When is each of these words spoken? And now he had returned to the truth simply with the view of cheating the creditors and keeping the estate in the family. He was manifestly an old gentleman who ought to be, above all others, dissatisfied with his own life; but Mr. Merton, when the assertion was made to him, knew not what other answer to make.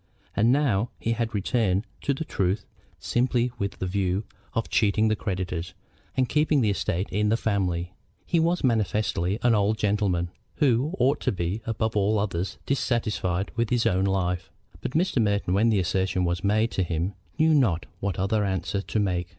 And 0.35 0.51
now 0.51 0.89
he 0.99 1.11
had 1.11 1.35
returned 1.35 1.85
to 2.01 2.15
the 2.15 2.25
truth 2.25 2.65
simply 2.97 3.51
with 3.59 3.77
the 3.77 3.85
view 3.85 4.23
of 4.55 4.67
cheating 4.67 5.09
the 5.09 5.15
creditors 5.15 5.75
and 6.17 6.27
keeping 6.27 6.61
the 6.61 6.71
estate 6.71 7.07
in 7.11 7.29
the 7.29 7.37
family. 7.37 7.93
He 8.25 8.39
was 8.39 8.63
manifestly 8.63 9.37
an 9.43 9.53
old 9.53 9.77
gentleman 9.77 10.31
who 10.55 10.95
ought 10.97 11.19
to 11.21 11.31
be, 11.31 11.61
above 11.67 11.95
all 11.95 12.17
others, 12.17 12.57
dissatisfied 12.65 13.51
with 13.55 13.69
his 13.69 13.85
own 13.85 14.05
life; 14.05 14.49
but 14.81 14.93
Mr. 14.93 15.21
Merton, 15.21 15.53
when 15.53 15.69
the 15.69 15.77
assertion 15.79 16.23
was 16.25 16.43
made 16.43 16.71
to 16.71 16.81
him, 16.81 17.13
knew 17.37 17.53
not 17.53 17.85
what 17.99 18.17
other 18.17 18.43
answer 18.43 18.81
to 18.81 18.99
make. 18.99 19.29